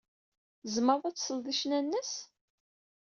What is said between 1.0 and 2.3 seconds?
ad tesleḍ i ccna-nnes?